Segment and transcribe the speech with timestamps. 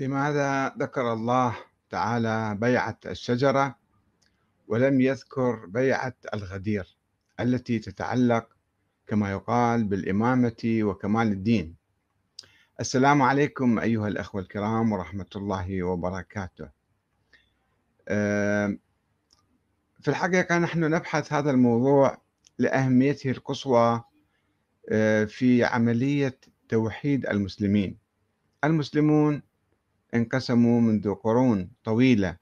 [0.00, 1.56] لماذا ذكر الله
[1.90, 3.78] تعالى بيعة الشجرة
[4.68, 6.96] ولم يذكر بيعة الغدير
[7.40, 8.48] التي تتعلق
[9.06, 11.76] كما يقال بالإمامة وكمال الدين؟
[12.80, 16.68] السلام عليكم أيها الأخوة الكرام ورحمة الله وبركاته.
[20.00, 22.22] في الحقيقة نحن نبحث هذا الموضوع
[22.58, 24.04] لأهميته القصوى
[25.26, 26.38] في عملية
[26.68, 27.98] توحيد المسلمين.
[28.64, 29.42] المسلمون
[30.14, 32.36] انقسموا منذ قرون طويلة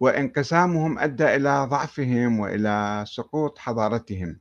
[0.00, 4.40] وانقسامهم أدى إلى ضعفهم وإلى سقوط حضارتهم.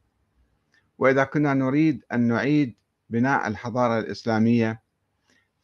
[0.98, 2.76] وإذا كنا نريد أن نعيد
[3.10, 4.82] بناء الحضارة الإسلامية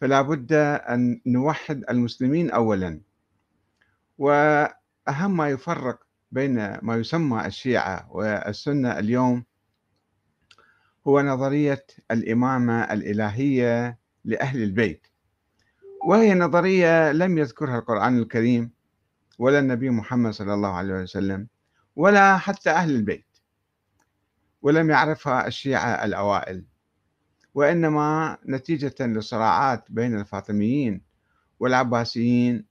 [0.01, 3.01] فلا بد أن نوحد المسلمين أولا.
[4.17, 5.99] وأهم ما يفرق
[6.31, 9.43] بين ما يسمى الشيعة والسنة اليوم
[11.07, 15.07] هو نظرية الإمامة الإلهية لأهل البيت.
[16.05, 18.71] وهي نظرية لم يذكرها القرآن الكريم
[19.39, 21.47] ولا النبي محمد صلى الله عليه وسلم
[21.95, 23.25] ولا حتى أهل البيت
[24.61, 26.63] ولم يعرفها الشيعة الأوائل
[27.55, 31.01] وإنما نتيجة لصراعات بين الفاطميين
[31.59, 32.65] والعباسيين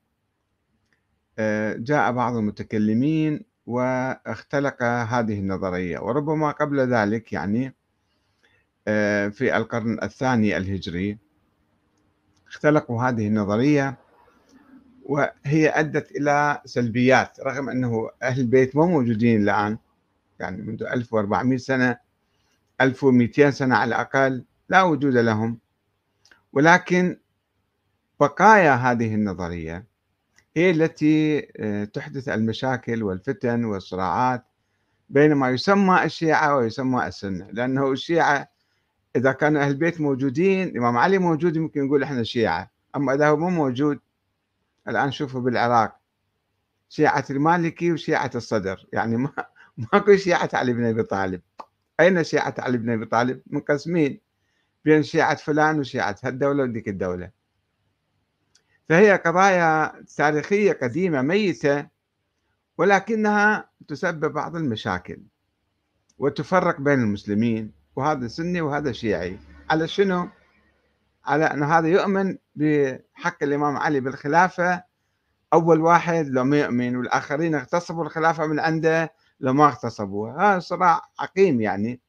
[1.39, 7.75] آه، جاء بعض المتكلمين واختلق هذه النظرية وربما قبل ذلك يعني
[8.89, 11.19] آه، في القرن الثاني الهجري.
[12.53, 13.98] اختلقوا هذه النظرية
[15.03, 19.78] وهي أدت إلى سلبيات رغم أنه أهل البيت مو موجودين الآن
[20.41, 21.97] يعني منذ 1400 سنة
[22.81, 25.59] 1200 سنة على الأقل لا وجود لهم.
[26.53, 27.17] ولكن
[28.20, 29.87] بقايا هذه النظرية
[30.56, 34.44] هي التي آه، تحدث المشاكل والفتن والصراعات
[35.11, 38.52] بين ما يسمى الشيعة ويسمى السنة لأنه الشيعة
[39.17, 42.71] إذا كان أهل البيت موجودين الإمام علي موجود يمكن نقول إحنا شيعة.
[42.97, 44.01] أما إذا هو مو موجود
[44.89, 45.97] الآن شوفوا بالعراق
[46.89, 48.87] شيعة المالكي وشيعة الصدر.
[48.93, 49.33] يعني ما
[49.93, 51.41] ماكو شيعة علي بن أبي طالب.
[52.01, 54.21] أين شيعة علي بن أبي طالب؟ منقسمين
[54.84, 57.31] بين شيعة فلان وشيعة هالدولة وديك الدولة.
[58.89, 61.87] فهي قضايا تاريخية قديمة ميتة
[62.78, 65.19] ولكنها تسبب بعض المشاكل
[66.19, 67.81] وتفرق بين المسلمين.
[67.97, 69.38] وهذا سني وهذا شيعي.
[69.70, 70.28] على شنو؟
[71.25, 74.84] على أن هذا يؤمن بحق الإمام علي بالخلافة.
[75.53, 81.00] أول واحد لو ما يؤمن والآخرين اغتصبوا الخلافة من عنده لو ما اغتصبوها هذا صراع
[81.20, 82.00] عقيم يعني.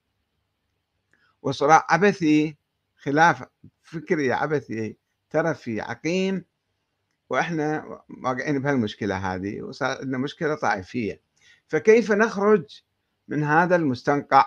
[1.42, 2.58] وصراع عبثي
[2.96, 3.44] خلاف
[3.82, 4.98] فكري عبثي
[5.30, 6.46] ترفي عقيم.
[7.30, 11.22] وإحنا واقعين بهالمشكلة هذه وصار عندنا مشكلة طائفية.
[11.68, 12.82] فكيف نخرج
[13.28, 14.46] من هذا المستنقع؟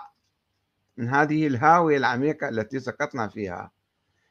[0.97, 3.71] من هذه الهاوية العميقة التي سقطنا فيها.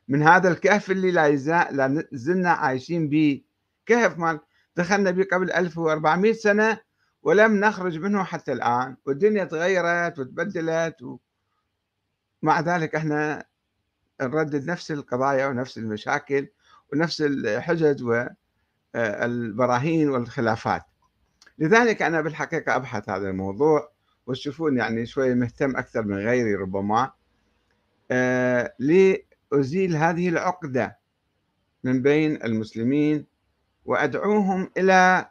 [0.09, 3.43] من هذا الكهف اللي لا, زلنا عايشين به.
[3.87, 4.41] كهف مال
[4.77, 6.81] دخلنا به قبل 1400 سنة
[7.23, 8.97] ولم نخرج منه حتى الآن.
[9.07, 11.19] والدنيا تغيرت وتبدلت
[12.43, 13.45] ومع ذلك إحنا
[14.23, 16.49] نردد نفس القضايا ونفس المشاكل
[16.93, 18.05] ونفس الحجج
[18.95, 20.83] والبراهين والخلافات.
[21.59, 23.96] لذلك أنا بالحقيقة أبحث هذا الموضوع
[24.27, 27.13] وتشوفون يعني شوي مهتم أكثر من غيري ربما.
[28.11, 30.99] آه لأزيل هذه العقدة
[31.85, 33.27] من بين المسلمين
[33.85, 35.29] وأدعوهم إلى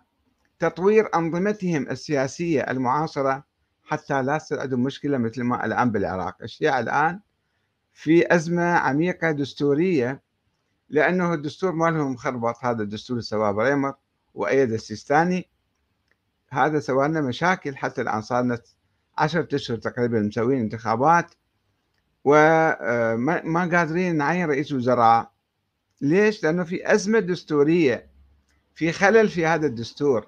[0.59, 3.43] تطوير أنظمتهم السياسية المعاصرة
[3.83, 6.37] حتى لا تصير عندهم مشكلة مثل ما الآن بالعراق.
[6.41, 7.19] الشيعة الآن؟
[7.93, 10.21] في أزمة عميقة دستورية
[10.89, 13.93] لأنه الدستور مالهم مخربط هذا الدستور سواه بريمر
[14.33, 15.49] وأيد السيستاني
[16.49, 18.57] هذا سوى لنا مشاكل حتى الآن صارنا
[19.17, 21.33] عشرة أشهر تقريبا مسوين انتخابات
[22.23, 25.31] وما آه، قادرين نعين رئيس وزراء.
[26.01, 28.09] ليش؟ لأنه في أزمة دستورية
[28.75, 30.27] في خلل في هذا الدستور.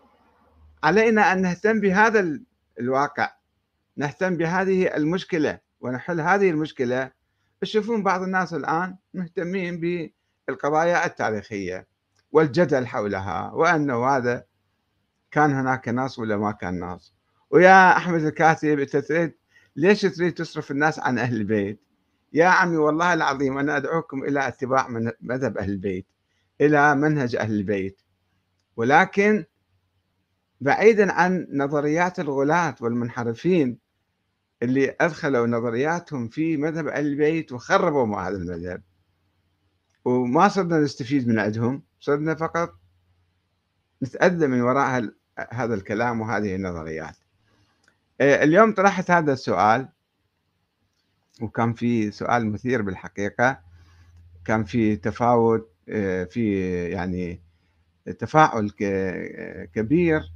[0.84, 2.40] علينا أن نهتم بهذا
[2.80, 3.32] الواقع
[3.98, 7.12] نهتم بهذه المشكلة ونحل هذه المشكلة.
[7.62, 9.80] تشوفون بعض الناس الآن مهتمين
[10.48, 11.88] بالقضايا التاريخية
[12.32, 14.46] والجدل حولها وأنه هذا
[15.32, 17.17] كان هناك ناس ولا ما كان ناس.
[17.50, 19.34] ويا أحمد الكاتب أنت تريد
[19.76, 21.82] ليش تريد تصرف الناس عن أهل البيت؟
[22.34, 24.88] يا عمي والله العظيم أنا أدعوكم إلى اتباع
[25.22, 26.08] مذهب أهل البيت
[26.62, 28.02] إلى منهج أهل البيت.
[28.76, 29.46] ولكن
[30.62, 33.80] بعيدا عن نظريات الغلاة والمنحرفين
[34.64, 38.84] اللي أدخلوا نظرياتهم في مذهب أهل البيت وخربوا مع هذا المذهب.
[40.06, 42.74] وما صرنا نستفيد من عندهم صرنا فقط
[44.04, 45.12] نتأذى من وراء
[45.52, 47.18] هذا الكلام وهذه النظريات.
[48.22, 49.90] اليوم طرحت هذا السؤال
[51.42, 53.60] وكان في سؤال مثير بالحقيقة.
[54.46, 56.60] كان في تفاوت آه، في
[56.90, 57.42] يعني
[58.20, 58.70] تفاعل
[59.74, 60.34] كبير.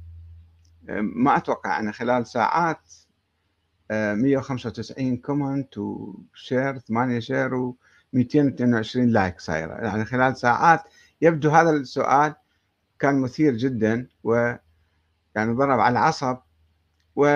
[1.00, 2.92] ما أتوقع أن خلال ساعات
[3.90, 7.76] 195 comment و share 8 share و
[8.12, 9.74] 222 like صايرة.
[9.74, 10.80] يعني خلال ساعات
[11.22, 12.34] يبدو هذا السؤال
[12.98, 14.34] كان مثير جدا و
[15.36, 16.38] يعني ضرب على العصب.
[17.16, 17.26] و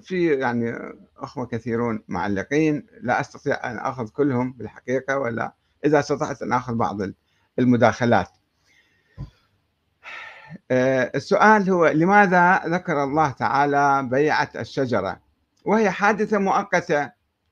[0.00, 0.74] في يعني
[1.16, 5.54] أخوة كثيرون معلقين لا أستطيع أن أخذ كلهم بالحقيقة ولا
[5.84, 6.98] إذا استطعت أن أخذ بعض
[7.58, 8.28] المداخلات.
[10.70, 15.20] آه، السؤال هو لماذا ذكر الله تعالى بيعة الشجرة؟
[15.64, 17.10] وهي حادثة مؤقتة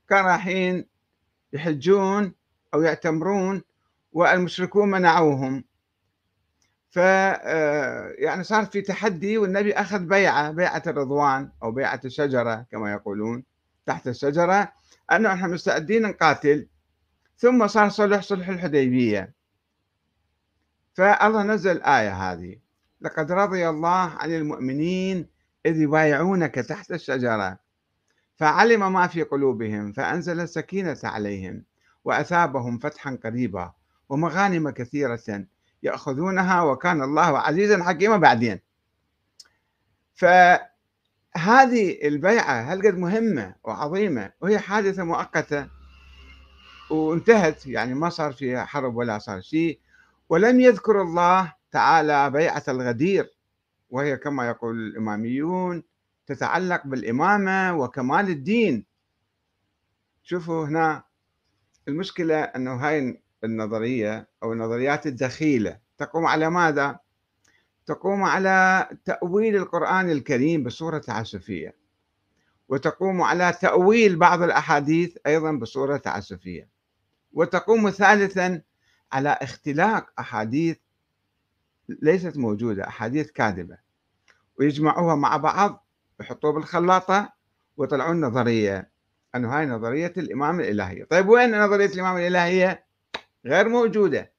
[0.09, 0.87] كان رايحين
[1.53, 2.35] يحجون
[2.75, 3.63] أو يعتمرون
[4.13, 5.65] والمشركون منعوهم.
[6.93, 12.93] ف آه، يعني صار في تحدي والنبي أخذ بيعة بيعة الرضوان أو بيعة الشجرة كما
[12.93, 13.45] يقولون
[13.87, 14.73] تحت الشجرة
[15.13, 16.69] أنه إحنا مستعدين نقاتل.
[17.37, 19.35] ثم صار صلح صلح الحديبية.
[20.95, 22.57] فالله نزل آية هذه.
[23.01, 25.27] لقد رضي الله عن المؤمنين
[25.67, 27.59] إذ يبايعونك تحت الشجرة.
[28.37, 31.65] فعلم ما في قلوبهم فأنزل السكينة عليهم
[32.05, 33.73] وأثابهم فتحا قريبا.
[34.09, 35.47] ومغانم كثيرة
[35.83, 38.61] يأخذونها وكان الله عزيزا حكيما بعدين.
[40.15, 45.69] فهذه البيعة هل قد مهمة وعظيمة؟ وهي حادثة مؤقتة
[46.91, 49.81] وانتهت يعني ما صار فيها حرب ولا صار شيء.
[50.29, 53.31] ولم يذكر الله تعالى بيعة الغدير
[53.91, 55.83] وهي كما يقول الإماميون
[56.27, 58.87] تتعلق بالإمامة وكمال الدين.
[60.23, 61.03] شوفوا هنا
[61.89, 65.79] المشكلة أنه هاي النظرية أو النظريات الدخيلة.
[65.99, 66.99] تقوم على ماذا؟
[67.87, 71.77] تقوم على تأويل القرآن الكريم بصورة تعسفية
[72.69, 76.69] وتقوم على تأويل بعض الأحاديث أيضا بصورة تعسفية
[77.33, 78.63] وتقوم ثالثا
[79.13, 80.77] على اختلاق أحاديث
[81.89, 83.79] ليست موجودة أحاديث كاذبة
[84.59, 85.87] ويجمعوها مع بعض
[86.21, 87.33] يحطوها بالخلاطة
[87.77, 88.93] ويطلعون نظرية.
[89.35, 92.85] أنه هاي نظرية الإمام الإلهية طيب وين نظرية الإمام الإلهية
[93.47, 94.33] غير موجودة.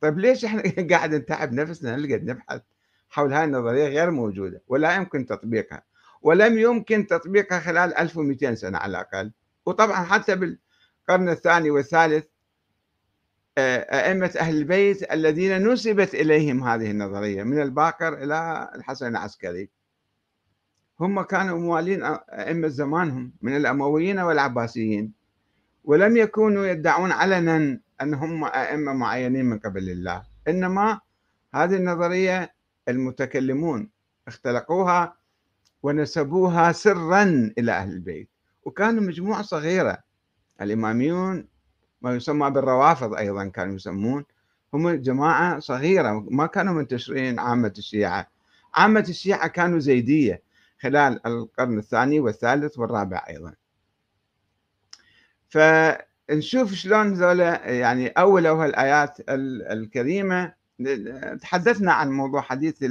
[0.00, 2.62] طيب ليش إحنا قاعد نتعب نفسنا؟ نلقى نبحث
[3.08, 5.82] حول هاي النظرية غير موجودة ولا يمكن تطبيقها؟
[6.22, 9.32] ولم يمكن تطبيقها خلال 1200 سنة على الأقل.
[9.66, 12.24] وطبعا حتى بالقرن الثاني والثالث
[13.58, 19.70] أئمة أهل البيت الذين نسبت إليهم هذه النظرية من الباقر إلى الحسن العسكري.
[21.00, 25.19] هم كانوا موالين أئمة زمانهم من الأمويين والعباسيين.
[25.84, 31.00] ولم يكونوا يدعون علنا أنهم أئمة معينين من قبل الله إنما
[31.54, 32.54] هذه النظرية
[32.88, 33.90] المتكلمون
[34.28, 35.16] اختلقوها
[35.82, 38.28] ونسبوها سرا إلى أهل البيت.
[38.64, 39.98] وكانوا مجموعة صغيرة
[40.60, 41.48] الإماميون
[42.02, 44.24] ما يسمى بالروافض أيضا كانوا يسمون
[44.74, 48.26] هم جماعة صغيرة ما كانوا منتشرين عامة الشيعة.
[48.74, 50.42] عامة الشيعة كانوا زيدية
[50.80, 53.54] خلال القرن الثاني والثالث والرابع أيضا.
[55.50, 60.52] فنشوف شلون ذولا يعني أولوا الآيات الكريمة
[61.42, 62.84] تحدثنا عن موضوع حديث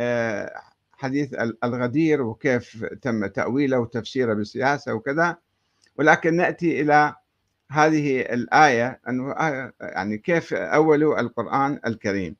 [0.00, 0.60] آه،
[0.92, 1.34] حديث
[1.64, 5.36] الغدير وكيف تم تأويله وتفسيره بالسياسة وكذا.
[5.96, 7.14] ولكن نأتي إلى
[7.70, 12.36] هذه الآية أنه آية يعني كيف أولوا القرآن الكريم.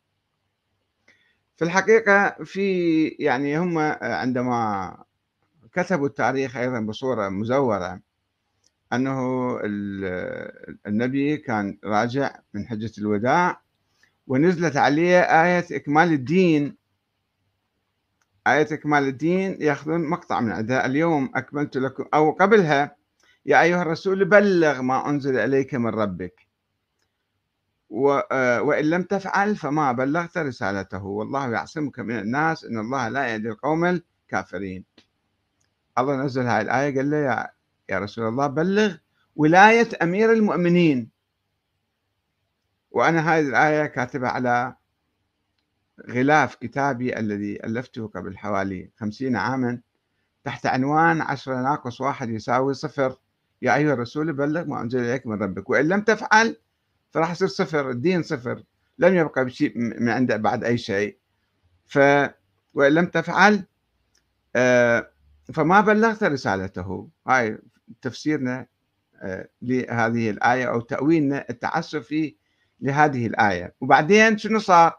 [1.56, 4.96] في الحقيقة في يعني هم عندما
[5.72, 8.00] كتبوا التاريخ أيضا بصورة مزورة
[8.92, 9.58] أنه
[10.86, 13.60] النبي كان راجع من حجة الوداع
[14.26, 16.76] ونزلت عليه آية إكمال الدين.
[18.46, 22.96] آية إكمال الدين يأخذون مقطع من عندها اليوم أكملت لكم أو قبلها
[23.46, 26.46] يا أيها الرسول بلغ ما أنزل إليك من ربك.
[28.32, 31.04] آه، وإن لم تفعل فما بلغت رسالته.
[31.04, 34.84] والله يعصمك من الناس إن الله لا يهدي القوم الكافرين.
[35.98, 37.48] الله نزل هاي الآية قال له يا,
[37.90, 38.96] يا رسول الله بلغ
[39.36, 41.10] ولاية أمير المؤمنين.
[42.90, 44.76] وأنا هذه الآية كاتبة على
[46.10, 49.80] غلاف كتابي الذي ألفته قبل حوالي خمسين عاما
[50.44, 53.16] تحت عنوان عشرة ناقص واحد يساوي صفر.
[53.62, 55.70] يا أيها الرسول بلغ ما أنزل إليك من ربك.
[55.70, 56.56] وإن لم تفعل
[57.10, 58.62] فراح يصير صفر الدين صفر.
[58.98, 61.18] لم يبقى بشيء من عند بعد أي شيء.
[61.86, 61.98] ف
[62.74, 63.64] وإن لم تفعل
[64.56, 65.10] آه،
[65.54, 67.08] فما بلغت رسالته.
[67.26, 67.58] هاي
[68.02, 68.66] تفسيرنا
[69.22, 72.36] آه، لهذه الآية أو تأويلنا التعسفي
[72.80, 73.74] لهذه الآية.
[73.80, 74.94] وبعدين شنو صار؟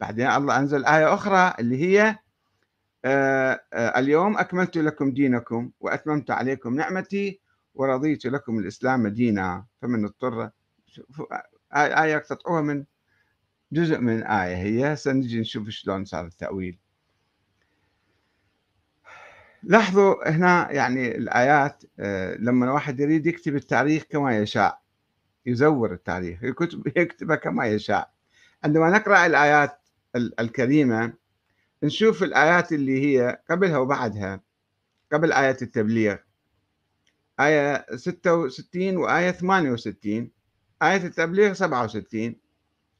[0.00, 2.18] بعدين الله أنزل آية أخرى اللي هي
[3.04, 7.40] آه، اليوم أكملت لكم دينكم وأتممت عليكم نعمتي
[7.74, 9.66] ورضيت لكم الإسلام دينا.
[9.82, 10.50] فمن اضطر
[11.72, 12.84] آية يقتطعوها من
[13.72, 14.92] جزء من آية هي.
[14.92, 16.78] هسه نجي نشوف شلون صار التأويل.
[19.62, 24.80] لاحظوا هنا يعني الآيات آه، لما الواحد يريد يكتب التاريخ كما يشاء
[25.46, 26.38] يزور التاريخ
[26.96, 28.10] يكتبه كما يشاء.
[28.64, 29.80] عندما نقرأ الآيات
[30.16, 31.12] الكريمة
[31.82, 34.40] نشوف الآيات اللي هي قبلها وبعدها
[35.12, 36.16] قبل آية التبليغ.
[37.40, 40.30] آية 66 وآية 68
[40.82, 42.36] آية التبليغ 67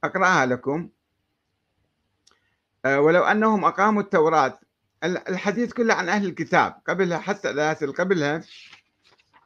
[0.03, 0.89] أقرأها لكم.
[2.85, 4.59] آه، ولو أنهم أقاموا التوراة
[5.03, 8.41] الحديث كله عن أهل الكتاب قبلها حتى الآيات اللي قبلها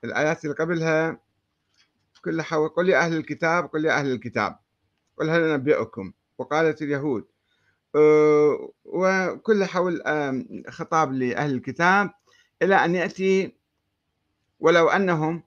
[0.04, 1.20] الآيات اللي قبلها
[2.26, 4.60] كلها حول قل يا أهل الكتاب قل يا أهل الكتاب
[5.18, 7.26] قل هل ننبئكم وقالت اليهود
[7.96, 10.02] آه، وكل حول
[10.70, 12.12] خطاب لأهل الكتاب
[12.62, 13.58] إلى أن يأتي
[14.60, 15.44] ولو أنهم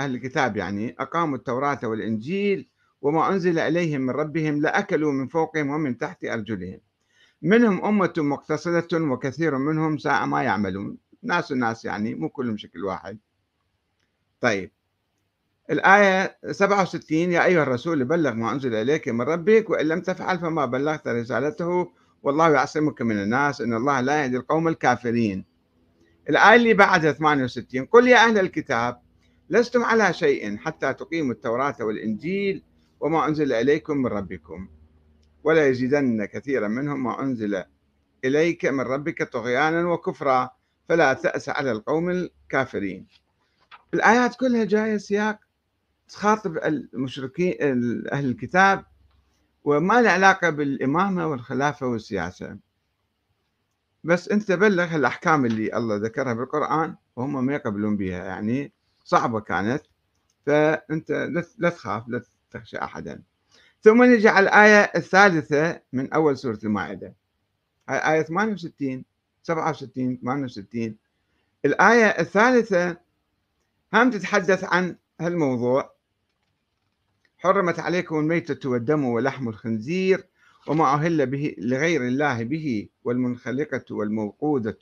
[0.00, 2.68] أهل الكتاب يعني أقاموا التوراة والإنجيل
[3.02, 6.80] وما أنزل إليهم من ربهم لأكلوا من فوقهم ومن تحت أرجلهم.
[7.42, 10.96] منهم أمة مقتصدة وكثير منهم ساء ما يعملون.
[11.22, 13.18] ناس الناس يعني مو كلهم شكل واحد.
[14.40, 14.70] طيب.
[15.70, 20.66] الآية 67 يا أيها الرسول بلغ ما أنزل إليك من ربك وإن لم تفعل فما
[20.66, 25.44] بلغت رسالته والله يعصمك من الناس إن الله لا يهدي القوم الكافرين.
[26.28, 29.00] الآية اللي بعدها 68 قل يا أهل الكتاب
[29.50, 32.62] لستم على شيء حتى تقيموا التوراة والإنجيل
[33.00, 34.68] وما أنزل إليكم من ربكم.
[35.46, 37.64] ولا يزيدن كثيرا منهم ما أنزل
[38.24, 40.50] إليك من ربك طغيانا وكفرا
[40.88, 43.06] فلا تأس على القوم الكافرين.
[43.94, 45.38] الآيات كلها جاية سياق
[46.08, 47.54] تخاطب المشركين
[48.12, 48.84] أهل الكتاب
[49.64, 52.58] وما له علاقة بالإمامة والخلافة والسياسة.
[54.04, 58.72] بس أنت بلغ الأحكام اللي الله ذكرها بالقرآن وهم ما يقبلون بها يعني
[59.04, 59.82] صعبة كانت
[60.46, 61.10] فأنت
[61.58, 63.22] لا تخاف لا تخشى أحدا.
[63.82, 67.14] ثم نجي على الآية الثالثة من أول سورة المائدة.
[67.88, 69.04] هاي آية 68
[69.42, 70.96] 67 68
[71.64, 72.96] الآية الثالثة
[73.94, 75.96] هم تتحدث عن هالموضوع.
[77.38, 80.26] حرمت عليكم الميتة والدم ولحم الخنزير
[80.66, 84.78] وما أهل به لغير الله به والمنخلقة والموقودة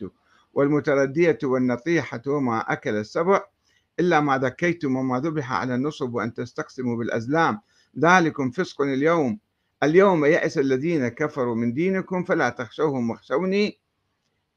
[0.55, 3.45] والمتردية والنطيحة وما أكل السبع
[4.01, 7.61] إلا ما ذكيتم وما ذبح على النصب وأن تستقسموا بالأزلام
[7.99, 9.39] ذلكم فسق اليوم.
[9.83, 13.79] اليوم يأس الذين كفروا من دينكم فلا تخشوهم واخشوني.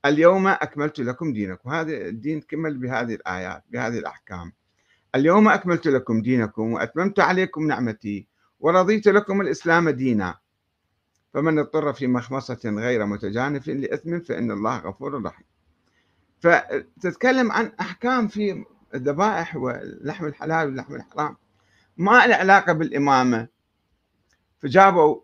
[0.05, 1.69] اليوم أكملت لكم دينكم.
[1.69, 4.53] هذا الدين كمل بهذه الآيات بهذه الأحكام.
[5.15, 8.27] اليوم أكملت لكم دينكم وأتممت عليكم نعمتي
[8.59, 10.37] ورضيت لكم الإسلام دينا.
[11.33, 15.45] فمن اضطر في مخمصة غير متجانف لإثم فإن الله غفور رحيم.
[16.39, 18.65] فتتكلم عن أحكام في
[18.95, 21.37] الذبائح واللحم الحلال واللحم الحرام.
[21.97, 23.47] ما له علاقة بالإمامة.
[24.59, 25.21] فجابوا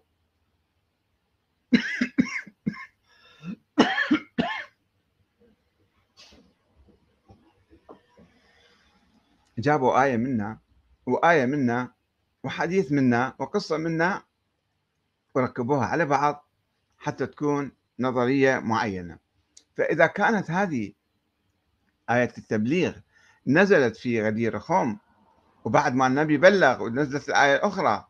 [9.58, 10.60] جابوا آية منا
[11.06, 11.94] وآية منا
[12.44, 14.24] وحديث منا وقصة منا
[15.36, 16.50] وركبوها على بعض
[16.98, 19.18] حتى تكون نظرية معينة.
[19.78, 20.94] فإذا كانت هذه
[22.10, 22.96] آية التبليغ
[23.48, 24.98] نزلت في غدير خم
[25.66, 28.08] وبعد ما النبي بلغ ونزلت الآية الأخرى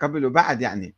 [0.00, 0.94] قبل وبعد يعني.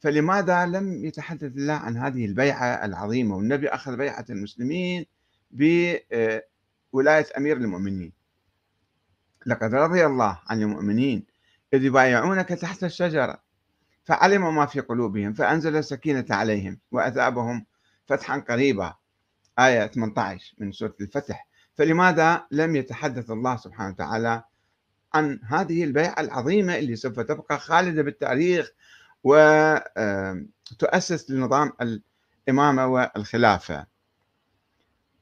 [0.00, 5.06] فلماذا لم يتحدث الله عن هذه البيعة العظيمة؟ والنبي أخذ بيعة المسلمين
[5.50, 8.12] بولاية أمير المؤمنين.
[9.46, 11.26] لقد رضي الله عن المؤمنين
[11.74, 13.42] إذ يبايعونك تحت الشجرة
[14.04, 17.66] فعلم ما في قلوبهم فأنزل السكينة عليهم وأثابهم
[18.06, 18.94] فتحا قريبا.
[19.58, 21.48] آية 18 من سورة الفتح.
[21.74, 24.42] فلماذا لم يتحدث الله سبحانه وتعالى
[25.14, 28.72] عن هذه البيعة العظيمة اللي سوف تبقى خالدة بالتاريخ
[29.24, 30.40] وتؤسس
[31.30, 31.72] لنظام
[32.48, 33.86] الإمامة والخلافة.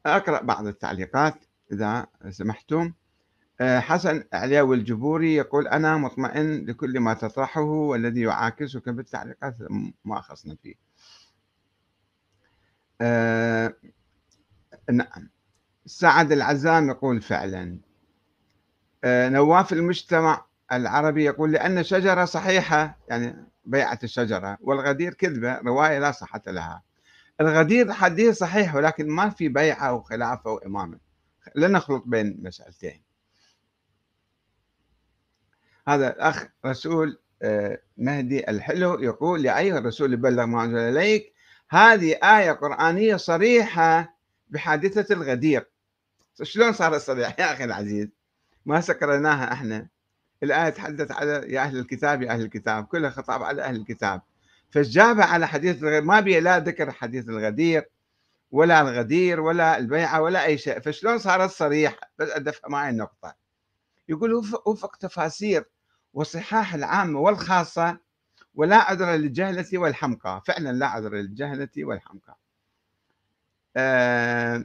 [0.07, 1.35] أقرأ بعض التعليقات
[1.73, 2.93] إذا سمحتم.
[3.63, 9.57] حسن عليوي الجبوري يقول أنا مطمئن لكل ما تطرحه والذي يعاكسك بالتعليقات
[10.05, 10.75] ما أخصنا فيه.
[13.01, 13.75] أه
[14.91, 15.31] نعم.
[15.87, 17.79] سعد العزام يقول فعلا.
[19.05, 26.13] أه نواف المجتمع العربي يقول لأن شجرة صحيحة يعني بيعة الشجرة والغدير كذبة رواية لا
[26.13, 26.83] صحة لها.
[27.41, 30.99] الغدير حديث صحيح ولكن ما في بيعة وخلافة وإمامة
[31.55, 33.03] لا نخلط بين مسألتين.
[35.89, 41.33] هذا الأخ رسول آه، مهدي الحلو يقول يا أيها الرسول بلغ ما أنزل إليك
[41.71, 44.17] هذه آية قرآنية صريحة
[44.49, 45.71] بحادثة الغدير.
[46.43, 48.09] شلون صار صريح يا أخي العزيز؟
[48.71, 49.89] ما سكرناها إحنا.
[50.43, 52.85] الآية تحدث على يا أهل الكتاب يا أهل الكتاب.
[52.85, 54.23] كلها خطاب على أهل الكتاب.
[54.71, 57.91] فجابها على حديث الغدير ما بي لا ذكر حديث الغدير
[58.51, 60.81] ولا الغدير ولا البيعة ولا أي شيء.
[60.81, 63.35] فشلون صارت صريحة؟ بس أدفع معي النقطة.
[64.09, 64.35] يقول
[64.67, 65.65] وفق تفاسير
[66.15, 67.99] وصحاح العامة والخاصة
[68.55, 70.43] ولا عذر للجهلة والحمقى.
[70.47, 72.37] فعلا لا عذر للجهلة والحمقى.
[73.77, 74.65] آه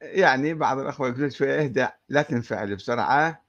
[0.00, 3.42] يعني بعض الأخوة شوية إهدى لا تنفعل بسرعة.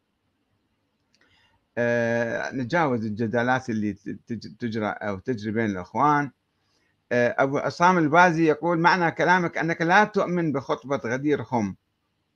[1.78, 3.94] آه نتجاوز الجدالات اللي
[4.60, 6.32] تجرى أو تجري بين الأخوان.
[7.12, 11.76] آه أبو عصام البازي يقول معنى كلامك أنك لا تؤمن بخطبة غدير خم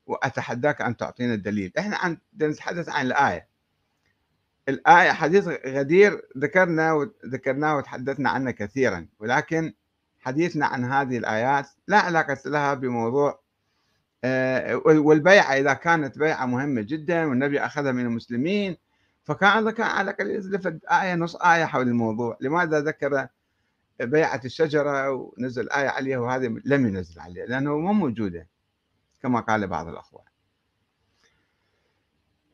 [0.06, 1.72] وأتحداك أن تعطينا الدليل.
[1.80, 3.48] إحنا عن نتحدث عن الآية.
[4.70, 9.74] الآية حديث غدير ذكرنا وذكرناه وتحدثنا عنه كثيرا ولكن
[10.20, 13.45] حديثنا عن هذه الآيات لا علاقة لها بموضوع
[14.86, 18.78] والبيعة إذا كانت بيعة مهمة جدا والنبي أخذها من المسلمين
[19.24, 22.38] فكان كان على الأقل يزلف آية نص آية حول الموضوع.
[22.42, 23.28] لماذا ذكر
[24.00, 28.48] بيعة الشجرة ونزل آية عليها وهذه لم ينزل عليها؟ لأنه مو موجودة
[29.22, 30.26] كما قال بعض الأخوان.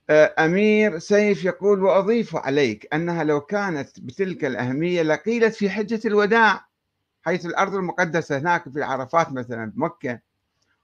[0.10, 6.66] آه، أمير سيف يقول وأضيف عليك أنها لو كانت بتلك الأهمية لقيلت في حجة الوداع
[7.22, 10.20] حيث الأرض المقدسة هناك في عرفات مثلا بمكة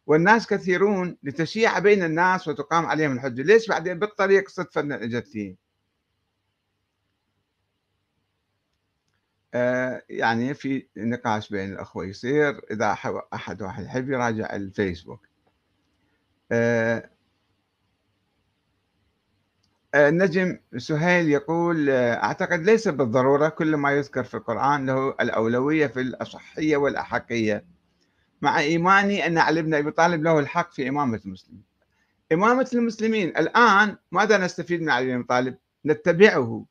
[0.07, 3.41] والناس كثيرون لتشيع بين الناس وتقام عليهم الحجة.
[3.41, 5.55] ليش بعدين؟ بالطريق صدفة إجت فيه
[9.53, 12.91] آه يعني في نقاش بين الأخوة يصير إذا
[13.33, 15.27] أحد واحد يحب يراجع الفيسبوك.
[16.51, 17.09] آه
[19.95, 26.77] النجم سهيل يقول أعتقد ليس بالضرورة كل ما يذكر في القرآن له الأولوية في الأصحية
[26.77, 27.76] والأحقية.
[28.41, 31.63] مع إيماني أن علي بن أبي طالب له الحق في إمامة المسلمين.
[32.31, 36.65] إمامة المسلمين الآن ماذا نستفيد من علي بن أبي طالب؟ نتبعه.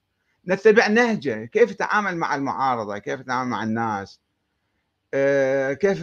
[0.48, 1.44] نتبع نهجه.
[1.44, 4.20] كيف يتعامل مع المعارضة؟ كيف يتعامل مع الناس؟
[5.14, 5.98] آه، كيف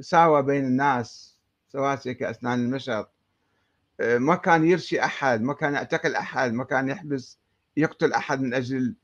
[0.00, 3.12] ساوى بين الناس؟ سواسية كأسنان المشط
[4.00, 7.38] ما كان يرشي أحد ما كان يعتقل أحد ما كان يحبس
[7.76, 8.94] يقتل أحد من أجل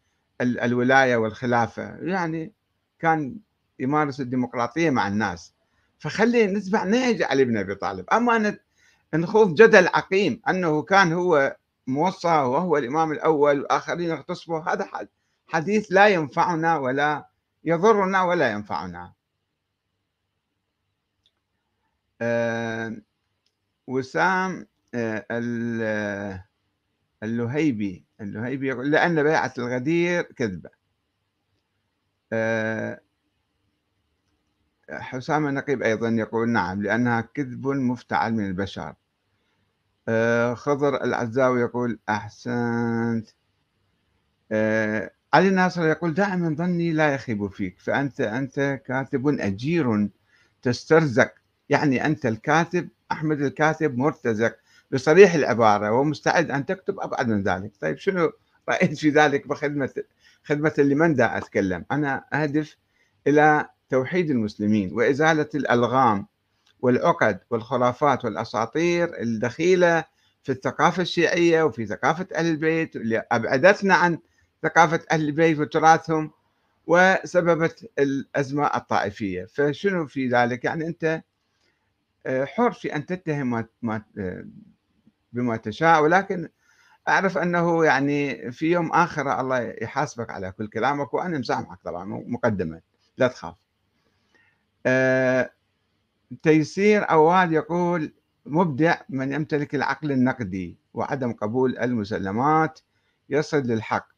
[0.40, 1.96] الولاية والخلافة.
[1.96, 2.53] يعني
[2.98, 3.37] كان
[3.79, 5.55] يمارس الديمقراطية مع الناس.
[5.99, 8.05] فخلي نتبع نهج علي بن أبي طالب.
[8.12, 8.59] أما
[9.14, 14.88] نخوض جدل عقيم أنه كان هو موصى وهو الإمام الأول وآخرين اغتصبوا هذا
[15.47, 17.29] حديث لا ينفعنا ولا
[17.64, 19.12] يضرنا ولا ينفعنا.
[22.21, 22.97] أه
[23.87, 26.45] وسام آه،
[27.23, 30.71] اللهيبي اللهيبي يقول لأن بيعة الغدير كذبة.
[32.33, 33.01] آه،
[34.90, 38.94] حسام النقيب أيضا يقول نعم لأنها كذب مفتعل من البشر.
[40.09, 43.29] آه، خضر العزاوي يقول أحسنت.
[45.33, 50.09] علي ناصر يقول دائما ظني لا يخيب فيك فأنت أنت كاتب أجير
[50.62, 51.33] تسترزق.
[51.68, 54.57] يعني أنت الكاتب أحمد الكاتب مرتزق
[54.90, 57.72] بصريح العبارة ومستعد أن تكتب أبعد من ذلك.
[57.81, 58.33] طيب شنو
[58.68, 59.90] رأيت في ذلك بخدمة
[60.44, 62.77] خدمة لمن دا أتكلم؟ أنا أهدف
[63.27, 66.27] إلى توحيد المسلمين وإزالة الألغام
[66.81, 70.05] والعقد والخرافات والأساطير الدخيلة
[70.42, 74.18] في الثقافة الشيعية وفي ثقافة أهل البيت اللي أبعدتنا عن
[74.62, 76.31] ثقافة أهل البيت وتراثهم
[76.87, 79.44] وسببت الأزمة الطائفية.
[79.44, 81.22] فشنو في ذلك؟ يعني أنت
[82.27, 84.03] آه، حر في أن تتهم ما
[85.33, 86.48] بما تشاء ولكن
[87.09, 92.81] أعرف أنه يعني في يوم آخر الله يحاسبك على كل كلامك وأنا مسامحك طبعا مقدما.
[93.18, 93.55] لا تخاف.
[96.42, 98.12] تيسير عواد يقول
[98.46, 102.81] مبدع من يمتلك العقل النقدي وعدم قبول المسلمات
[103.31, 104.09] يصل للحق.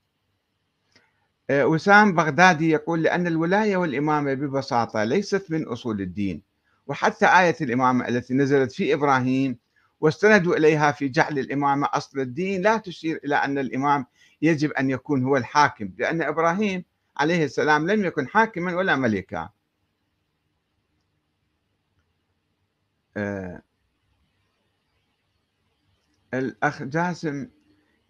[1.52, 6.42] وسام بغدادي يقول لأن الولاية والإمامة ببساطة ليست من أصول الدين
[6.86, 9.58] وحتى آية الإمامة التي نزلت في إبراهيم
[10.00, 14.06] واستندوا إليها في جعل الإمامة أصل الدين لا تشير إلى أن الإمام
[14.42, 16.84] يجب أن يكون هو الحاكم لأن إبراهيم
[17.16, 19.48] عليه السلام لم يكن حاكما ولا ملكا.
[23.16, 23.62] آه
[26.34, 27.48] الأخ جاسم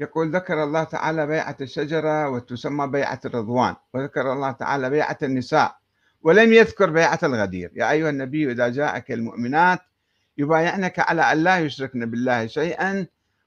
[0.01, 5.77] يقول ذكر الله تعالى بيعة الشجرة وتسمى بيعة الرضوان وذكر الله تعالى بيعة النساء
[6.23, 7.73] ولم يذكر بيعة الغدير.
[7.75, 9.79] يا أيها النبي إذا جاءك المؤمنات
[10.39, 13.07] يبايعنك على أن لا يشركن بالله شيئا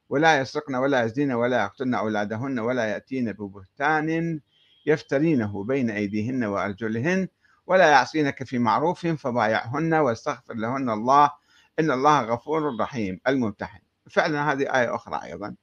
[0.10, 4.39] ولا يسرقن ولا يزدين ولا يقتلن أولادهن ولا يأتين ببهتان
[4.86, 7.28] يفترينه بين أيديهن وأرجلهن
[7.68, 11.32] ولا يعصينك في معروف فبايعهن واستغفر لهن الله
[11.79, 13.79] إن الله غفور رحيم الممتحن.
[14.09, 15.55] فعلا هذه آية أخرى أيضا.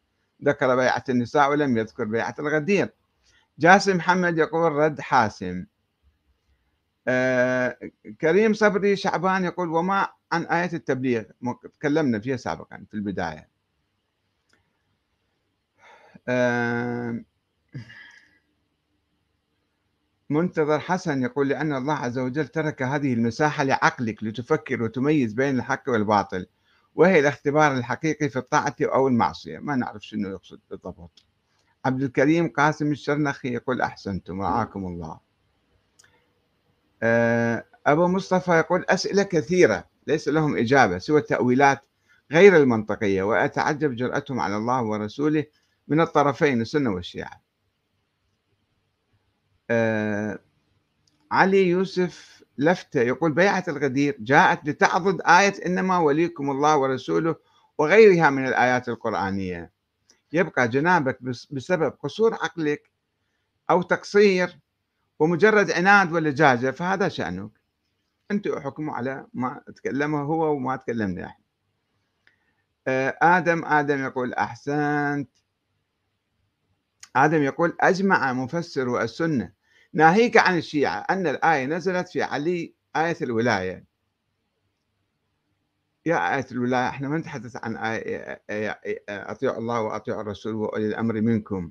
[0.45, 2.95] ذكر بيعة النساء ولم يذكر بيعة الغدير.
[3.59, 5.67] جاسم محمد يقول رد حاسم.
[7.09, 7.79] آه
[8.21, 11.23] كريم صبري شعبان يقول وما عن آية التبليغ؟
[11.73, 13.49] تكلمنا فيها سابقا في البداية.
[16.29, 17.25] آه
[20.31, 25.83] منتظر حسن يقول لأن الله عز وجل ترك هذه المساحة لعقلك لتفكر وتميز بين الحق
[25.89, 26.47] والباطل
[26.95, 29.59] وهي الاختبار الحقيقي في الطاعة أو المعصية.
[29.59, 31.25] ما نعرف شنو يقصد بالضبط.
[31.85, 35.21] عبد الكريم قاسم الشرنخي يقول أحسنتم رعاكم الله.
[37.03, 41.81] آه، أبو مصطفى يقول أسئلة كثيرة ليس لهم إجابة سوى التأويلات
[42.33, 45.45] غير المنطقية وأتعجب جرأتهم على الله ورسوله
[45.89, 47.50] من الطرفين السنة والشيعة.
[51.33, 57.37] علي يوسف لفتة يقول بيعة الغدير جاءت لتعضد آية إنما وليكم الله ورسوله
[57.79, 59.71] وغيرها من الآيات القرآنية.
[60.33, 61.19] يبقى جنابك
[61.51, 62.91] بسبب قصور عقلك
[63.71, 64.59] أو تقصير
[65.19, 67.51] ومجرد عناد ولجاجة فهذا شأنك.
[68.31, 71.45] أنتم حكموا على ما تكلمه هو وما تكلمنا إحنا.
[72.87, 75.31] آه آدم آدم يقول أحسنت.
[77.17, 79.60] آدم يقول أجمع مفسر السنة.
[79.93, 83.85] ناهيك عن الشيعة أن الآية نزلت في علي آية الولاية.
[86.07, 88.43] يا آية الولاية إحنا ما نتحدث عن آية
[89.09, 91.71] أطيعوا الله وأطيعوا الرسول وأولي الأمر منكم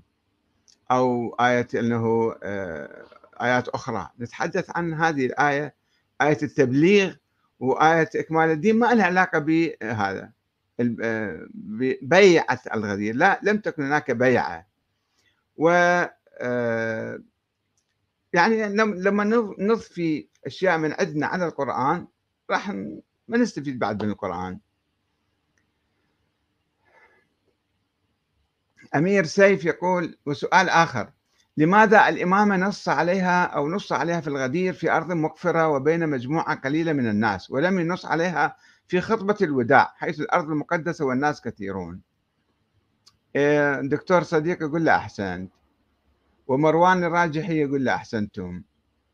[0.92, 3.06] أو آية أنه آه،
[3.42, 4.10] آيات أخرى.
[4.20, 5.76] نتحدث عن هذه الآية
[6.22, 7.16] آية التبليغ
[7.60, 10.32] وآية إكمال الدين ما لها علاقة بهذا
[11.02, 11.48] آه،
[12.02, 13.16] بيعة الغدير.
[13.16, 14.68] لا لم تكن هناك بيعة.
[15.58, 15.70] و
[16.42, 17.20] آه،
[18.34, 19.24] يعني لما
[19.60, 22.08] نضفي أشياء من عندنا على القرآن
[22.50, 22.70] راح
[23.28, 24.60] ما نستفيد بعد من القرآن.
[28.96, 31.12] أمير سيف يقول وسؤال آخر.
[31.58, 36.94] لماذا الإمامة نص عليها أو نص عليها في الغدير في أرض مقفرة وبين مجموعة قليلة
[36.94, 38.56] من الناس ولم ينص عليها
[38.88, 42.02] في خطبة الوداع حيث الأرض المقدسة والناس كثيرون؟
[43.36, 45.52] إيه، دكتور صديق يقول له أحسنت.
[46.50, 48.64] ومروان الراجحي يقول له أحسنتم.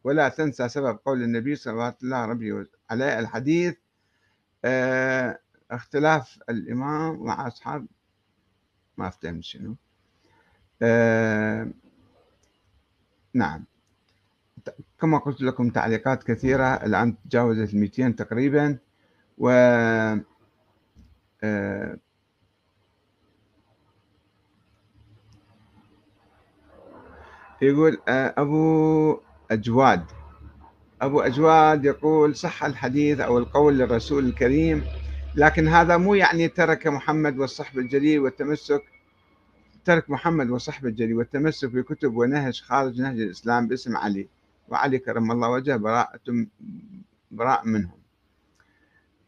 [0.03, 3.75] ولا تنسى سبب قول النبي صلى الله عليه عليه الحديث
[4.65, 5.39] آه
[5.71, 7.87] اختلاف الإمام مع أصحاب
[8.97, 9.75] ما أفتهم شنو.
[10.81, 11.67] آه
[13.33, 13.65] نعم.
[14.99, 18.77] كما قلت لكم تعليقات كثيرة الآن تجاوزت 200 تقريبا
[19.37, 19.49] و
[21.43, 21.97] آه
[27.61, 29.19] يقول آه، أبو
[29.51, 30.03] أجواد.
[31.01, 34.83] أبو أجواد يقول صح الحديث أو القول للرسول الكريم
[35.35, 38.83] لكن هذا مو يعني ترك محمد والصحب الجليل والتمسك.
[39.85, 44.27] ترك محمد والصحب الجليل والتمسك بكتب ونهج خارج نهج الإسلام باسم علي
[44.67, 46.19] وعلي كرم الله وجهه براءة
[47.31, 47.99] براء منهم.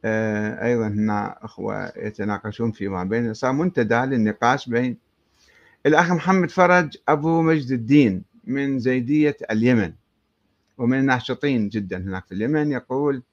[0.06, 4.98] آه، أيضا هنا أخوة يتناقشون فيما بين صار منتدى للنقاش بين
[5.88, 9.93] الأخ محمد فرج أبو مجد الدين من زيدية اليمن
[10.78, 13.23] ومن الناشطين جدا هناك في اليمن يقول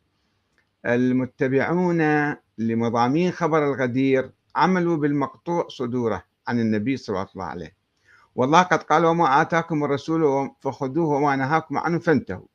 [0.86, 7.76] المتبعون لمضامين خبر الغدير عملوا بالمقطوع صدوره عن النبي صلى الله عليه.
[8.34, 12.46] والله قد قال وما آتاكم الرسول فخذوه وما نهاكم عنه فانتهوا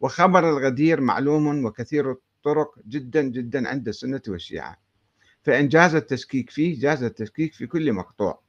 [0.00, 4.76] وخبر الغدير معلوم وكثير الطرق جدا جدا عند السنة والشيعة.
[5.42, 8.45] فإن جاز التشكيك فيه جاز التشكيك في كل مقطوع.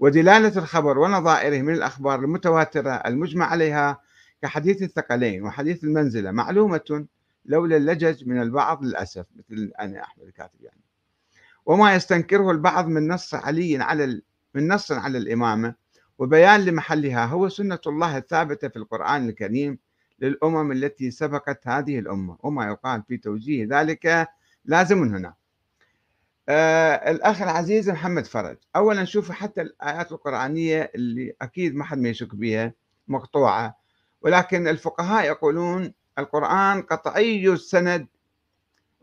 [0.00, 4.00] ودلالة الخبر ونظائره من الأخبار المتواترة المجمع عليها
[4.42, 7.06] كحديث الثقلين وحديث المنزلة معلومة
[7.44, 10.80] لولا اللجج من البعض للأسف مثل أنا أحمد الكاتب يعني.
[11.66, 14.22] وما يستنكره البعض من نص علي على
[14.54, 15.74] من نص على الإمامة
[16.18, 19.78] وبيان لمحلها هو سنة الله الثابتة في القرآن الكريم
[20.20, 22.36] للأمم التي سبقت هذه الأمة.
[22.40, 24.28] وما يقال في توجيه ذلك
[24.64, 25.34] لازم هنا.
[26.48, 28.56] آه الأخ العزيز محمد فرج.
[28.76, 32.72] أولا شوفوا حتى الآيات القرآنية اللي أكيد ما حد ما يشك بها
[33.08, 33.76] مقطوعة.
[34.22, 38.06] ولكن الفقهاء يقولون القرآن قطعي السند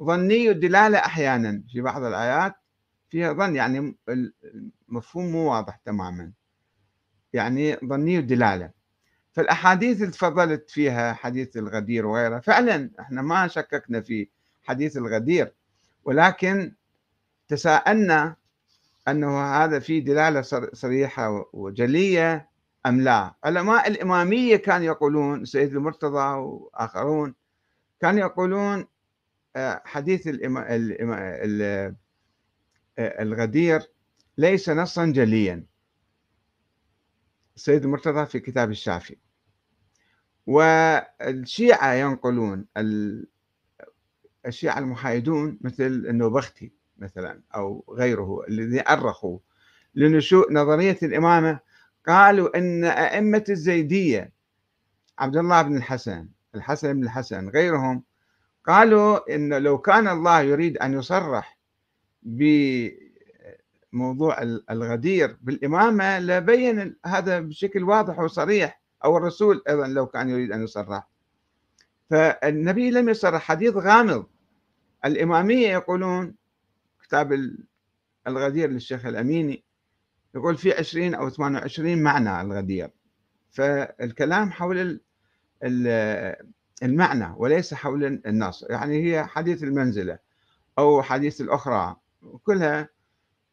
[0.03, 1.63] ظني الدلالة أحيانا.
[1.71, 2.55] في بعض الآيات
[3.09, 3.95] فيها ظن يعني
[4.89, 6.31] المفهوم مو واضح تماما.
[7.33, 8.69] يعني ظني الدلالة.
[9.33, 14.29] فالأحاديث اللي تفضلت فيها حديث الغدير وغيره فعلا إحنا ما شككنا في
[14.63, 15.53] حديث الغدير.
[16.05, 16.73] ولكن
[17.47, 18.35] تساءلنا
[19.07, 20.41] أنه هذا في دلالة
[20.73, 22.49] صريحة وجلية
[22.85, 27.35] أم لا؟ علماء الإمامية كانوا يقولون سيد المرتضى وآخرون
[28.01, 28.85] كانوا يقولون
[29.55, 30.29] آه، حديث
[32.99, 33.81] الغدير
[34.37, 35.65] ليس نصا جليا.
[37.55, 39.17] السيد المرتضى في كتاب الشافي
[40.47, 42.65] والشيعة ينقلون
[44.45, 46.71] الشيعة المحايدون مثل النوبختي.
[46.97, 49.39] مثلا أو غيره الذي أرخوا.
[49.95, 51.59] لنشوء نظرية الإمامة؟
[52.07, 54.31] قالوا أن أئمة الزيدية
[55.19, 58.03] عبد الله بن الحسن الحسن بن الحسن غيرهم
[58.65, 61.59] قالوا أن لو كان الله يريد أن يصرح
[63.93, 70.63] بموضوع الغدير بالإمامة لبين هذا بشكل واضح وصريح أو الرسول أيضا لو كان يريد أن
[70.63, 71.07] يصرح.
[72.09, 74.25] فالنبي لم يصرح حديث غامض.
[75.05, 76.35] الإمامية يقولون
[77.07, 77.55] كتاب
[78.27, 79.63] الغدير للشيخ الأميني
[80.35, 82.91] يقول في 20 أو 28 معنى الغدير.
[83.51, 85.01] فالكلام حول
[86.83, 88.65] المعنى وليس حول النص.
[88.69, 90.19] يعني هي حديث المنزلة
[90.79, 91.95] أو حديث الأخرى
[92.43, 92.89] كلها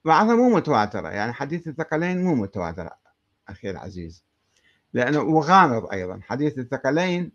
[0.05, 1.09] بعضها مو متواترة.
[1.09, 2.99] يعني حديث الثقلين مو متواترة
[3.49, 4.25] أخي العزيز.
[4.93, 6.21] لأنه وغامض أيضا.
[6.23, 7.33] حديث الثقلين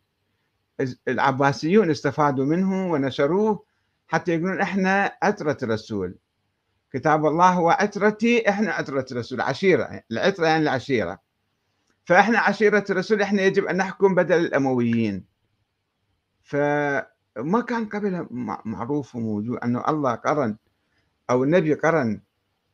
[1.08, 3.67] العباسيون استفادوا منه ونشروه
[4.08, 6.16] حتى يقولون إحنا عترة الرسول
[6.92, 11.20] كتاب الله هو عترتي إحنا عترة الرسول عشيرة العترة يعني العشيرة.
[12.06, 15.26] فإحنا عشيرة الرسول إحنا يجب أن نحكم بدل الأمويين.
[16.44, 18.28] فما كان قبل
[18.66, 20.58] معروف وموجود أنه الله قرن
[21.30, 22.22] أو النبي قرن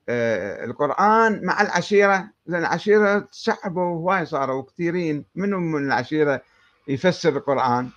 [0.09, 5.25] آه، القرآن مع العشيرة لأن العشيرة تشعبوا هواي صاروا كثيرين.
[5.35, 6.41] منهم من العشيرة
[6.87, 7.89] يفسر القرآن؟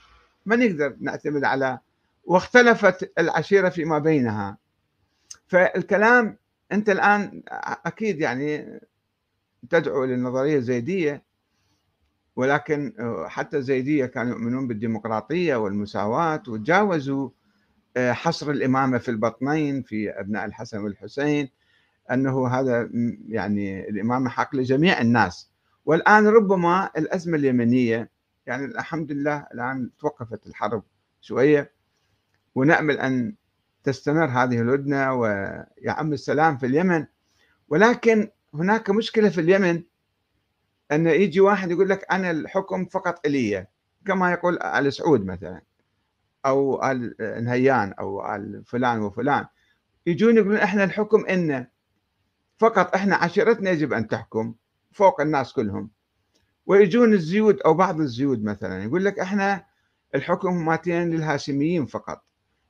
[0.47, 1.79] ما نقدر نعتمد على
[2.27, 4.59] واختلفت العشيرة فيما بينها.
[5.47, 6.39] فالكلام
[6.73, 7.43] أنت الآن
[7.87, 8.81] أكيد يعني
[9.71, 11.23] تدعو للنظرية الزيدية
[12.37, 12.93] ولكن
[13.27, 17.31] حتى الزيدية كانوا يؤمنون بالديمقراطية والمساواة وتجاوزوا
[17.97, 21.49] آه، حصر الإمامة في البطنين في أبناء الحسن والحسين
[22.11, 22.91] أنه هذا
[23.29, 25.51] يعني الإمامة حق لجميع الناس.
[25.87, 28.11] والآن ربما الأزمة اليمنية
[28.47, 30.83] يعني الحمد لله الآن توقفت الحرب
[31.21, 31.76] شوية
[32.57, 33.35] ونأمل أن
[33.85, 37.07] تستمر هذه الهدنة ويعم السلام في اليمن.
[37.69, 39.83] ولكن هناك مشكلة في اليمن
[40.93, 43.67] أن يجي واحد يقول لك أنا الحكم فقط إلي
[44.07, 45.63] كما يقول آل سعود مثلا
[46.47, 47.15] أو آل
[47.45, 49.47] نهيان أو آل فلان وفلان.
[50.07, 51.67] يجون يقولون إحنا الحكم إن
[52.59, 54.55] فقط إحنا عشيرتنا يجب أن تحكم
[54.93, 55.91] فوق الناس كلهم.
[56.67, 59.67] ويجون الزيود أو بعض الزيود مثلا يقول لك إحنا
[60.15, 62.26] الحكم ماتين للهاشميين فقط.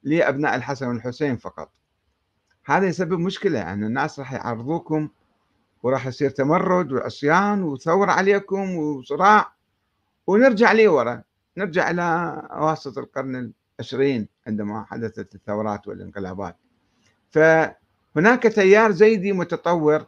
[0.06, 1.70] لأبناء الحسن والحسين فقط.
[2.64, 5.08] هذا يسبب مشكلة أن يعني الناس راح يعرضوكم
[5.82, 9.52] وراح يصير تمرد وعصيان وثورة عليكم وصراع.
[10.26, 11.22] ونرجع لورا
[11.56, 12.02] نرجع إلى
[12.50, 16.56] أواسط القرن العشرين عندما حدثت الثورات والانقلابات.
[17.30, 20.06] فهناك تيار زيدي متطور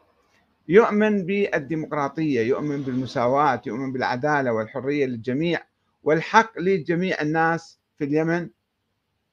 [0.68, 5.60] يؤمن بالديمقراطية يؤمن بالمساواة يؤمن بالعدالة والحرية للجميع
[6.02, 8.48] والحق لجميع الناس في اليمن.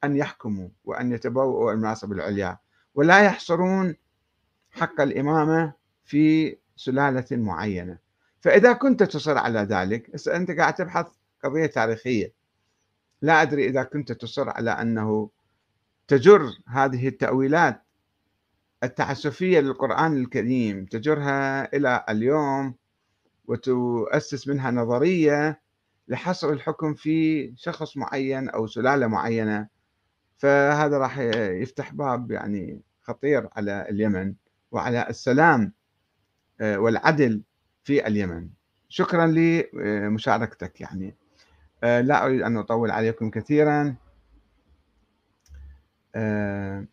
[0.06, 2.58] أن يحكموا وأن يتبوأوا المناصب العليا
[2.96, 3.96] ولا يحصرون
[4.72, 7.98] حق الإمامة في سلالة معينة.
[8.42, 11.08] فإذا كنت تصر على ذلك أنت قاعد تبحث
[11.44, 12.34] قضية تاريخية.
[13.22, 15.30] لا أدري إذا كنت تصر على أنه
[16.08, 17.82] تجر هذه التأويلات
[18.84, 22.76] التعسفية للقرآن الكريم تجرها إلى اليوم
[23.46, 25.62] وتؤسس منها نظرية
[26.08, 29.68] لحصر الحكم في شخص معين أو سلالة معينة.
[30.38, 34.34] فهذا راح يفتح باب يعني خطير على اليمن
[34.72, 35.74] وعلى السلام
[36.62, 37.42] آه، والعدل
[37.84, 38.50] في اليمن.
[38.90, 41.16] شكرا لمشاركتك يعني.
[41.84, 43.96] آه، لا أريد أن أطول عليكم كثيرا.
[46.16, 46.86] آه،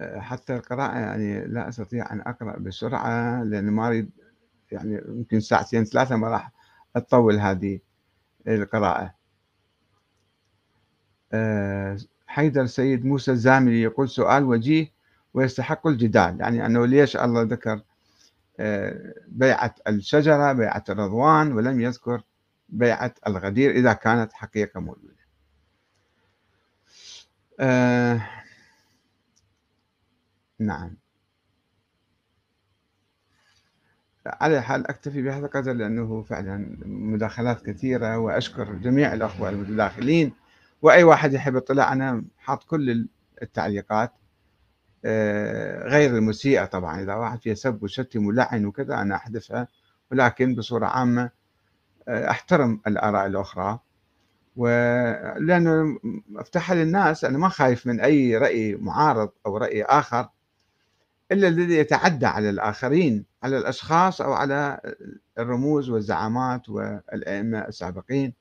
[0.00, 4.10] حتى القراءة يعني لا أستطيع أن أقرأ بسرعة لأن ما أريد
[4.72, 6.52] يعني يمكن ساعتين ثلاثة ما راح
[6.96, 7.80] أطول هذه
[8.48, 9.14] القراءة.
[12.26, 14.92] حيدر سيد موسى الزاملي يقول سؤال وجيه
[15.34, 17.82] ويستحق الجدال يعني أنه ليش الله ذكر
[18.60, 22.22] آه، بيعة الشجرة بيعة الرضوان ولم يذكر
[22.68, 25.16] بيعة الغدير إذا كانت حقيقة موجودة
[27.60, 28.22] آه
[30.58, 30.96] نعم.
[34.26, 40.32] على حال أكتفي بهذا القدر لأنه فعلا مداخلات كثيرة وأشكر جميع الأخوة المتداخلين
[40.86, 43.08] وأي واحد يحب يطلع أنا حاط كل
[43.42, 44.12] التعليقات
[45.04, 47.02] آه، غير المسيئة طبعا.
[47.02, 49.68] إذا واحد فيها سب وشتم ولعن وكذا أنا أحذفها.
[50.12, 51.30] ولكن بصورة عامة
[52.08, 53.78] آه، أحترم الآراء الأخرى.
[54.56, 55.98] ولأنه
[56.36, 60.28] أفتحها للناس أنا ما خايف من أي رأي معارض أو رأي آخر
[61.32, 64.80] إلا الذي يتعدى على الآخرين على الأشخاص أو على
[65.38, 68.34] الرموز والزعامات والأئمة السابقين.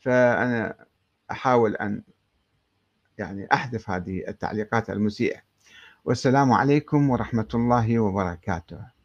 [0.00, 0.87] فأنا
[1.30, 2.02] أحاول أن
[3.18, 5.40] يعني أحذف هذه التعليقات المسيئة.
[6.04, 8.97] والسلام عليكم ورحمة الله وبركاته.